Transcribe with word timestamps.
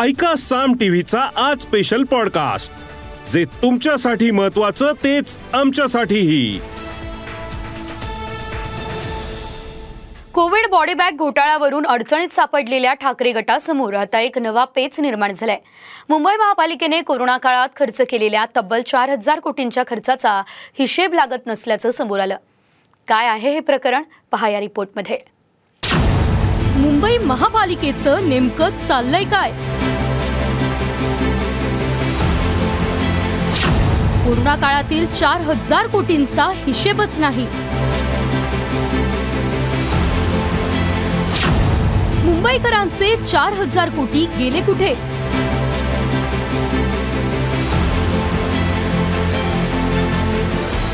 ऐका 0.00 0.34
साम 0.36 0.74
टीव्हीचा 0.74 1.30
आज 1.36 1.60
स्पेशल 1.60 2.04
पॉडकास्ट 2.04 2.72
जे 3.32 3.44
तुमच्यासाठी 3.44 4.30
महत्वाचं 4.30 4.92
तेच 4.92 5.36
आमच्यासाठीही. 5.52 6.60
कोविड 10.32 10.70
बॉडी 10.70 10.94
बॅग 10.94 11.10
घोटाळ्यावरून 11.16 11.86
अडचणीत 11.86 12.28
सापडलेल्या 12.28 12.94
ठाकरे 12.94 13.32
गटासमोर 13.32 13.94
आता 13.94 14.20
एक 14.20 14.38
नवा 14.38 14.64
पेच 14.64 15.00
निर्माण 15.00 15.32
झालाय. 15.32 15.58
मुंबई 16.08 16.32
महापालिकेने 16.32 17.00
कोरोना 17.00 17.38
काळात 17.38 17.68
खर्च 17.76 18.00
केलेल्या 18.00 18.46
तब्बल 18.56 18.80
चार 18.80 19.08
हजार 19.08 19.40
कोटींच्या 19.40 19.82
खर्चाचा 19.86 20.42
हिशेब 20.78 21.12
लागत 21.12 21.46
नसल्याचं 21.46 21.90
समोर 21.90 22.20
आलं. 22.20 22.36
काय 23.08 23.26
आहे 23.26 23.50
हे 23.50 23.60
प्रकरण? 23.60 24.02
पहा 24.30 24.48
या 24.48 24.60
रिपोर्टमध्ये 24.60 25.18
मुंबई 26.82 27.16
महापालिकेचं 27.26 28.28
नेमकं 28.28 28.78
चाललंय 28.86 29.24
काय? 29.32 29.50
कोरोना 34.24 34.54
काळातील 34.56 35.06
चार 35.12 35.40
हजार 35.40 35.86
कोटींचा 35.86 36.50
हिशेबच 36.56 37.18
नाही. 37.20 37.46
मुंबईकरांचे 42.24 43.14
चार 43.26 43.52
हजार 43.52 43.90
कोटी 43.90 44.24
गेले 44.38 44.60
कुठे? 44.62 44.94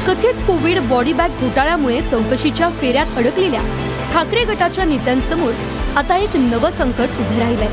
कथित 0.09 0.35
कोविड 0.47 0.79
बॉडी 0.89 1.13
बॅग 1.13 1.41
घोटाळ्यामुळे 1.41 2.01
चौकशीच्या 2.03 2.69
फेऱ्यात 2.81 3.17
अडकलेल्या 3.19 3.61
ठाकरे 4.13 4.45
गटाच्या 4.45 4.85
नेत्यांसमोर 4.85 5.53
आता 5.97 6.17
एक 6.17 6.37
नवं 6.37 6.71
संकट 6.71 7.19
उभं 7.21 7.39
राहिलंय. 7.39 7.69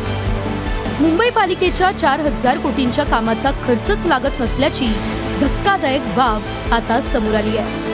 मुंबई 0.99 1.29
पालिकेच्या 1.29 1.91
चार 1.91 2.19
हजार 2.19 2.57
कोटींच्या 2.57 3.05
कामाचा 3.05 3.51
खर्चच 3.65 4.05
लागत 4.05 4.41
नसल्याची 4.41 4.87
धक्कादायक 5.41 6.01
बाब 6.15 6.73
आता 6.73 6.99
समोर 7.01 7.35
आली 7.35 7.57
आहे. 7.57 7.93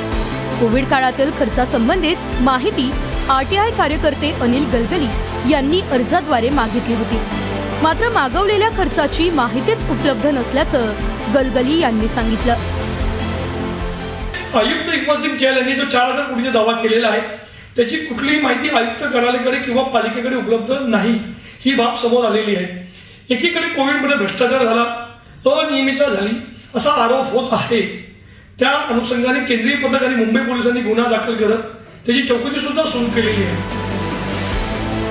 कोविड 0.59 0.85
काळातील 0.85 1.31
खर्चासंबंधित 1.39 2.41
माहिती 2.41 2.91
आरटीआय 3.29 3.71
कार्यकर्ते 3.71 4.31
अनिल 4.41 4.65
गलगली 4.73 5.51
यांनी 5.51 5.81
अर्जाद्वारे 5.91 6.49
मागितली 6.49 6.93
होती. 6.93 7.19
मात्र 7.83 8.09
मागवलेल्या 8.09 8.69
खर्चाची 8.77 9.29
माहितीच 9.29 9.89
उपलब्ध 9.89 10.27
नसल्याचं 10.27 10.91
गलगली 11.35 11.79
यांनी 11.79 12.07
सांगितलं. 12.07 12.53
आयुक्त 14.53 14.93
इक्बाल 14.93 15.21
सिंग 15.21 15.37
चहल 15.37 15.57
यांनी 15.57 15.75
जो 15.75 15.85
चार 15.85 16.11
हजार 16.11 16.25
कोटीचा 16.25 16.51
दावा 16.51 16.73
केलेला 16.73 17.07
आहे 17.07 17.21
त्याची 17.75 17.97
कुठलीही 17.97 18.41
माहिती 18.41 18.69
आयुक्त 18.75 19.03
कार्यालयाकडे 19.03 19.57
किंवा 19.57 19.83
पालिकेकडे 19.83 20.35
उपलब्ध 20.35 20.73
नाही. 20.87 21.13
ही 21.65 21.73
बाब 21.75 21.93
समोर 22.01 22.25
आलेली 22.25 22.55
आहे. 22.55 22.79
एकीकडे 23.29 23.67
कोविडमध्ये 23.67 24.17
भ्रष्टाचार 24.17 24.63
झाला 24.65 24.83
अनियमितता 25.51 26.07
झाली 26.13 26.31
असा 26.75 26.91
आरोप 27.03 27.31
होत 27.33 27.49
आहे. 27.51 27.81
त्या 28.59 28.71
अनुषंगाने 28.89 29.39
केंद्रीय 29.45 29.75
पथक 29.77 30.03
आणि 30.03 30.15
मुंबई 30.15 30.41
पोलिसांनी 30.41 30.81
गुन्हा 30.81 31.09
दाखल 31.09 31.35
करत 31.35 31.63
त्याची 32.05 32.21
चौकशी 32.21 32.59
सुद्धा 32.59 32.83
सुरू 32.83 33.05
केलेली 33.05 33.43
आहे. 33.43 33.79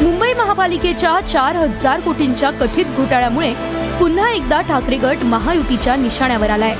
मुंबई 0.02 0.32
महापालिकेच्या 0.34 1.18
चार 1.20 1.56
हजार 1.56 2.00
कोटींच्या 2.00 2.50
कथित 2.50 2.96
घोटाळ्यामुळे 2.96 3.52
पुन्हा 4.00 4.30
एकदा 4.30 4.60
ठाकरे 4.60 4.96
गट 4.96 5.24
महायुतीच्या 5.24 5.96
निशाण्यावर 5.96 6.50
आलाय. 6.50 6.74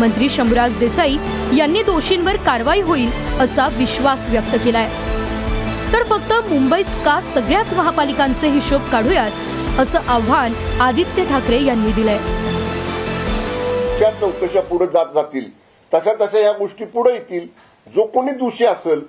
मंत्री 0.00 0.28
शंभूराज 0.28 0.76
देसाई 0.78 1.16
यांनी 1.56 1.82
दोषींवर 1.82 2.36
कारवाई 2.36 2.80
होईल 2.80 3.10
असा 3.40 3.66
विश्वास 3.68 4.28
व्यक्त 4.28 4.56
केलाय. 4.64 4.88
तर 5.92 6.02
फक्त 6.02 6.32
मुंबईच 6.48 6.94
का 7.04 7.20
सगळ्याच 7.34 7.72
महापालिकांचे 7.74 8.48
हिशोब 8.48 8.90
काढूयात 8.92 9.78
असं 9.80 9.98
आव्हान 10.08 10.54
आदित्य 10.80 11.24
ठाकरे 11.24 11.62
यांनी 11.64 11.92
दिलंय. 11.92 12.18
ज्या 13.98 14.10
चौकशा 14.10 14.60
पुढे 14.60 14.86
जात 14.86 15.14
जातील 15.14 15.48
तशा 15.92 16.14
तशा 16.20 16.38
या 16.38 16.52
गोष्टी 16.52 16.84
पुढे 16.84 17.12
येतील. 17.12 17.46
जो 17.86 18.06
कोणी 18.06 18.32
दोषी 18.32 18.64
असेल 18.64 19.00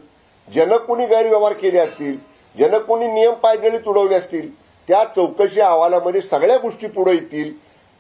ज्यानं 0.48 0.78
कोणी 0.78 1.06
गैरव्यवहार 1.06 1.54
केले 1.54 1.80
असतील 1.80 2.16
ज्यानं 2.56 2.78
कोणी 2.80 3.08
नियम 3.08 3.34
पायदळी 3.34 3.78
तुडवले 3.78 4.16
असतील 4.16 4.50
त्या 4.88 5.04
चौकशी 5.16 5.62
अहवालामध्ये 5.62 6.22
सगळ्या 6.22 6.58
गोष्टी 6.58 6.88
पुढे 6.88 7.12
येतील. 7.12 7.52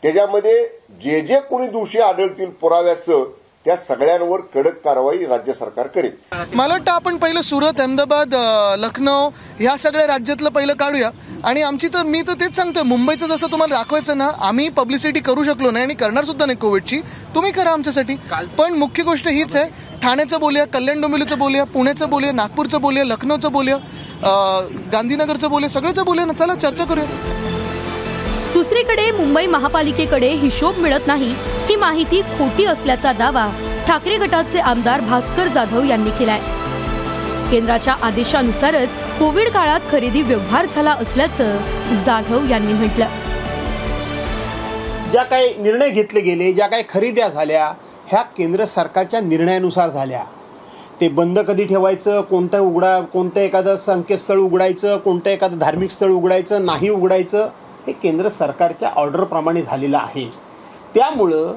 त्याच्यामध्ये 0.03 0.63
जे 1.03 1.19
जे 1.21 1.39
कोणी 1.49 1.67
दोषी 1.67 1.99
आढळतील 1.99 2.49
पुराव्याचं 2.61 3.23
त्या 3.65 3.75
सगळ्यांवर 3.77 4.39
कडक 4.53 4.75
कारवाई 4.83 5.25
राज्य 5.25 5.53
सरकार 5.53 5.87
करेल. 5.95 6.11
मला 6.53 6.73
वाटतं 6.73 6.91
आपण 6.91 7.17
पहिलं 7.17 7.41
सुरत 7.41 7.79
अहमदाबाद 7.79 8.35
लखनौ 8.79 9.17
ह्या 9.59 9.75
सगळ्या 9.77 10.05
राज्यातलं 10.07 10.49
पहिलं 10.49 10.73
काढूया. 10.79 11.09
आणि 11.45 11.61
आमची 11.61 11.87
तर 11.93 12.03
मी 12.03 12.21
तर 12.27 12.33
तेच 12.41 12.55
सांगतोय 12.55 12.83
मुंबईचं 12.83 13.27
जसं 13.27 13.51
तुम्हाला 13.51 13.75
दाखवायचं 13.75 14.17
ना 14.17 14.29
आम्ही 14.47 14.67
पब्लिसिटी 14.77 15.19
करू 15.19 15.43
शकलो 15.43 15.71
नाही 15.71 15.85
आणि 15.85 15.93
करणार 15.93 16.23
सुद्धा 16.23 16.45
नाही 16.45 16.57
कोविडची. 16.57 16.99
तुम्ही 17.35 17.51
करा 17.51 17.71
आमच्यासाठी. 17.71 18.15
पण 18.57 18.73
मुख्य 18.77 19.03
गोष्ट 19.03 19.27
हीच 19.27 19.55
आहे 19.55 19.99
ठाण्याचं 20.03 20.39
बोलूया 20.39 20.65
कल्याण 20.73 21.01
डोंबिवलीचं 21.01 21.39
बोलूया 21.39 21.63
पुण्याचं 21.65 22.09
बोलूया 22.09 22.31
नागपूरचं 22.33 22.81
बोलूया 22.81 23.05
लखनौचं 23.05 23.51
बोलूया 23.51 23.77
गांधीनगरचं 24.93 25.49
बोलूया 25.49 25.69
सगळ्याचं 25.69 26.05
बोलूया 26.05 26.25
ना 26.25 26.33
चला 26.33 26.55
चर्चा 26.55 26.85
करूया. 26.85 27.55
दुसरीकडे 28.57 29.12
मुंबई 29.12 29.45
महापालिकेकडे 29.45 30.28
हिशोब 30.34 30.78
मिळत 30.81 31.07
नाही 31.07 31.28
ही 31.66 31.75
माहिती 31.75 32.22
खोटी 32.38 32.63
असल्याचा 32.66 33.12
दावा 33.13 33.45
ठाकरे 33.88 34.16
गटाचे 34.18 34.59
आमदार 34.59 35.01
भास्कर 35.01 35.47
जाधव 35.47 35.84
यांनी 35.84 36.09
केलाय. 36.09 36.40
केंद्राच्या 37.51 37.94
आदेशानुसारच 38.01 38.95
कोविड 39.19 39.50
काळात 39.50 39.79
खरेदी 39.91 40.22
व्यवहार 40.22 40.66
झाला 40.66 40.91
असल्याचं 41.01 41.57
जाधव 42.06 42.50
यांनी 42.50 42.73
म्हटलं. 42.73 43.07
ज्या 45.12 45.24
काही 45.24 45.53
निर्णय 45.57 45.89
घेतले 45.89 46.22
गेले 46.22 46.51
ज्या 46.53 46.68
काही 46.68 46.84
खरेद्या 46.89 47.28
झाल्या 47.28 47.72
ह्या 48.07 48.22
केंद्र 48.38 48.66
सरकारच्या 48.66 49.22
निर्णयानुसार 49.22 49.89
झाल्या. 49.89 50.24
ते 51.01 51.09
बंद 51.09 51.39
कधी 51.39 51.66
ठेवायचं 51.66 52.22
कोणतं 52.22 52.59
उघडा 52.59 53.00
कोणतं 53.13 53.39
एखादं 53.41 53.78
संकेतस्थळ 53.78 54.39
उघडायचं 54.39 54.97
कोणतं 54.97 55.29
एखादं 55.29 55.59
धार्मिक 55.59 55.91
स्थळ 55.91 56.12
उघडायचं 56.12 56.66
नाही 56.66 56.89
उघडायचं 56.89 57.47
हे 57.87 57.93
केंद्र 57.93 58.29
सरकारच्या 58.29 58.89
ऑर्डरप्रमाणे 58.95 59.62
झालेलं 59.62 59.97
आहे. 59.97 60.25
त्यामुळं 60.95 61.53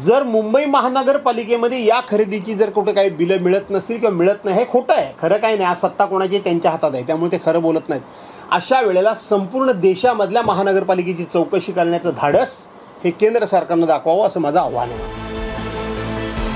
जर 0.00 0.22
मुंबई 0.22 0.64
महानगरपालिकेमध्ये 0.64 1.84
या 1.84 2.00
खरेदीची 2.08 2.54
जर 2.54 2.70
कुठे 2.70 2.92
काही 2.92 3.10
बिलं 3.10 3.42
मिळत 3.42 3.70
नसतील 3.70 3.98
किंवा 3.98 4.16
मिळत 4.16 4.44
नाही 4.44 4.56
हे 4.56 4.64
खोटं 4.72 4.94
आहे. 4.94 5.12
खरं 5.22 5.36
काही 5.36 5.56
नाही 5.56 5.68
आज 5.68 5.80
सत्ता 5.80 6.04
कोणाची 6.04 6.38
त्यांच्या 6.38 6.70
हातात 6.70 6.90
आहे. 6.94 7.02
त्यामुळे 7.06 7.32
ते 7.32 7.40
खरं 7.44 7.62
बोलत 7.62 7.88
नाहीत. 7.88 8.02
अशा 8.50 8.80
वेळेला 8.80 9.14
संपूर्ण 9.14 9.72
देशामधल्या 9.72 10.42
महानगरपालिकेची 10.42 11.24
चौकशी 11.24 11.72
करण्याचं 11.72 12.10
धाडस 12.16 12.56
हे 13.04 13.10
केंद्र 13.10 13.44
सरकारनं 13.44 13.86
दाखवावं 13.86 14.26
असं 14.26 14.40
माझं 14.40 14.60
आव्हान 14.60 14.90
आहे. 14.90 15.20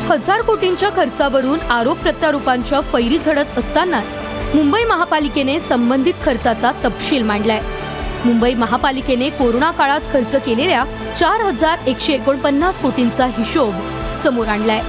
हजार 0.08 0.42
कोटींच्या 0.42 0.90
खर्चावरून 0.96 1.60
आरोप 1.60 1.98
प्रत्यारोपांच्या 1.98 2.80
फैरी 2.92 3.18
झडत 3.18 3.58
असतानाच 3.58 4.18
मुंबई 4.54 4.84
महापालिकेने 4.84 5.58
संबंधित 5.60 6.14
खर्चाचा 6.24 6.70
तपशील 6.84 7.22
मांडलाय. 7.22 7.60
मुंबई 8.26 8.54
महापालिकेने 8.54 9.28
कोरोना 9.30 9.70
काळात 9.70 10.00
खर्च 10.12 10.34
केलेल्या 10.44 10.84
चार 11.18 11.40
हजार 11.40 11.88
एकशे 11.88 12.12
एकोणपन्नास 12.12 12.78
कोटींचा 12.78 13.26
हिशोब 13.36 13.74
समोर 14.22 14.46
आणलाय. 14.48 14.80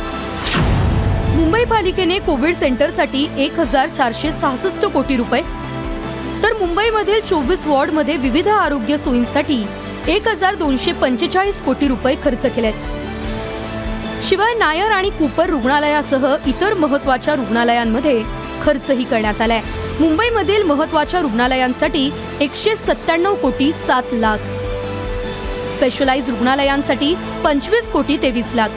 मुंबई 1.36 1.64
पालिकेने 1.72 2.18
कोविड 2.20 2.56
सेंटरसाठी 2.56 3.28
एक 3.38 3.60
हजार 3.60 3.90
चारशे 3.90 4.32
सहासष्ट 4.32 4.86
कोटी 4.86 5.18
रुपये 5.18 5.42
तर 6.44 6.54
मुंबईमधील 6.60 7.20
चोवीस 7.20 7.66
वॉर्डमध्ये 7.68 8.16
विविध 8.18 8.48
आरोग्य 8.48 8.98
सोयींसाठी 8.98 9.64
एक 10.08 10.28
हजार 10.28 10.56
दोनशे 10.56 10.92
पंचेचाळीस 11.02 11.62
कोटी 11.62 11.88
रुपये 11.88 12.16
खर्च 12.24 12.46
केलेत. 12.56 12.74
शिवाय 14.24 14.54
नायर 14.60 14.92
आणि 14.92 15.10
कुपर 15.10 15.50
रुग्णालयासह 15.50 16.26
इतर 16.48 16.74
महत्त्वाच्या 16.74 17.36
रुग्णालयांमध्ये 17.36 18.22
खर्चही 18.64 19.04
करण्यात 19.04 19.42
आलाय. 19.42 19.62
मुंबईमधील 20.00 20.64
महत्त्वाच्या 20.64 21.22
रुग्णालयांसाठी 21.22 22.10
एकशे 22.42 22.76
सत्त्याण्णव 22.76 23.36
कोटी 23.36 23.72
सात 23.74 24.14
लाख. 24.14 24.38
स्पेशलाइज 25.70 26.30
रुग्णालयांसाठी 26.30 27.14
पंचवीस 27.44 27.90
कोटी 27.90 28.18
तेवीस 28.22 28.54
लाख. 28.56 28.70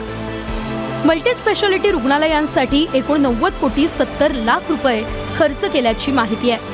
मल्टीस्पेशालिटी 1.05 1.91
रुग्णालयांसाठी 1.91 2.85
एकोणनव्वद 2.93 3.53
कोटी 3.61 3.87
सत्तर 3.87 4.31
लाख 4.31 4.69
रुपये 4.69 5.01
खर्च 5.37 5.65
केल्याची 5.65 6.11
माहिती 6.11 6.51
आहे. 6.51 6.69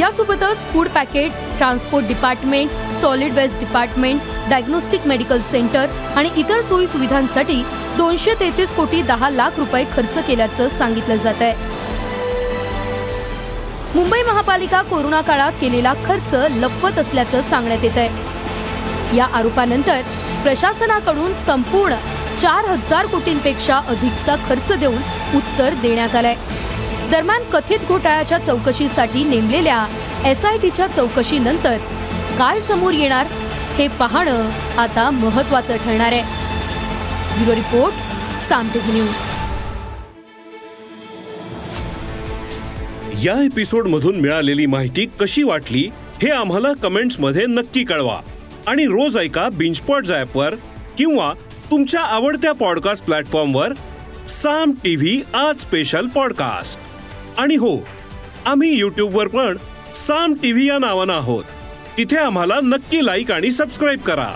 यासोबतच 0.00 0.66
food 0.72 0.88
packets 0.88 1.44
transport 1.58 2.06
department 2.06 2.70
solid 3.00 3.32
waste 3.32 3.58
department 3.58 4.20
diagnostic 4.50 5.06
medical 5.06 5.40
centre 5.40 5.90
आणि 6.16 6.30
इतर 6.36 6.60
सोयी 6.60 6.86
सुविधांसाठी 6.86 7.62
दोनशे 7.96 8.34
तेहतीस 8.40 8.74
कोटी 8.74 9.02
दहा 9.02 9.30
लाख 9.30 9.58
रुपये 9.58 9.84
खर्च 9.96 10.18
केल्याचं 10.26 10.68
सांगितलं 10.68 11.16
जात 11.16 11.42
आहे. 11.42 11.73
मुंबई 13.94 14.22
महापालिका 14.26 14.80
कोरोना 14.82 15.20
काळात 15.20 15.52
केलेला 15.60 15.92
खर्च 16.06 16.32
लपवत 16.52 16.98
असल्याचं 16.98 17.42
सांगण्यात 17.42 17.84
येत 17.84 17.98
आहे. 17.98 19.16
या 19.16 19.26
आरोपानंतर 19.38 20.00
प्रशासनाकडून 20.42 21.32
संपूर्ण 21.44 21.94
चार 22.40 22.64
हजार 22.68 23.06
कोटींपेक्षा 23.06 23.76
अधिकचा 23.88 24.34
खर्च 24.48 24.72
देऊन 24.78 24.96
उत्तर 25.36 25.74
देण्यात 25.82 26.16
आलंय. 26.16 26.34
दरम्यान 27.10 27.42
कथित 27.52 27.86
घोटाळ्याच्या 27.88 28.38
चौकशीसाठी 28.38 29.24
नेमलेल्या 29.24 29.86
एस 30.26 30.44
आय 30.44 30.58
टीच्या 30.58 30.86
चौकशीनंतर 30.86 31.76
काय 32.38 32.60
समोर 32.60 32.92
येणार 32.92 33.26
हे 33.78 33.88
पाहणं 34.00 34.50
आता 34.78 35.08
महत्वाचं 35.10 35.76
ठरणार 35.76 36.12
आहे. 36.12 36.22
Bureau 37.36 37.54
report 37.54 38.48
Saam 38.48 38.68
TV 38.72 38.92
news. 38.92 39.33
या 43.24 43.44
एपिसोड 43.44 43.86
मधून 43.86 44.16
मिळालेली 44.16 44.66
माहिती 44.66 45.06
कशी 45.20 45.42
वाटली 45.42 45.90
हे 46.22 46.30
आम्हाला 46.30 46.72
कमेंट्समध्ये 46.72 47.46
नक्की 47.46 47.84
कळवा. 47.84 48.20
आणि 48.66 48.84
रोज 48.84 49.16
ऐका 49.16 49.48
बिंचपॉट 49.48 50.06
वर 50.34 50.54
किंवा 50.98 51.32
तुमच्या 51.70 52.00
आवडत्या 52.00 52.52
पॉडकास्ट 52.52 53.04
प्लॅटफॉर्मवर 53.04 53.72
साम 54.28 54.70
टीव्ही 54.70 55.22
आज 55.34 55.60
स्पेशल 55.60 56.06
पॉडकास्ट 56.06 56.80
आणि 57.40 57.54
हो 57.54 57.86
आम्ही 58.44 58.82
वर 58.82 59.28
पण 59.28 59.56
साम 60.06 60.34
टीव्ही 60.34 60.68
या 60.68 60.78
नावानं 60.78 61.12
आहोत. 61.12 61.44
तिथे 61.98 62.16
आम्हाला 62.16 62.60
नक्की 62.62 63.06
लाईक 63.06 63.32
आणि 63.32 63.50
सबस्क्राईब 63.50 64.00
करा. 64.00 64.34